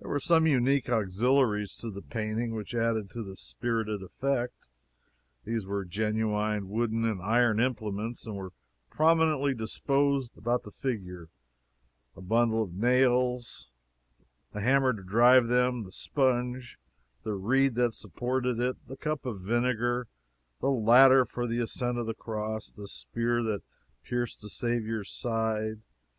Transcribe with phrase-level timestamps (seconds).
[0.00, 4.70] There were some unique auxiliaries to the painting which added to its spirited effect.
[5.44, 8.54] These were genuine wooden and iron implements, and were
[8.88, 11.28] prominently disposed round about the figure:
[12.16, 13.68] a bundle of nails;
[14.54, 16.78] the hammer to drive them; the sponge;
[17.22, 20.08] the reed that supported it; the cup of vinegar;
[20.62, 23.62] the ladder for the ascent of the cross; the spear that
[24.04, 25.82] pierced the Saviour's side.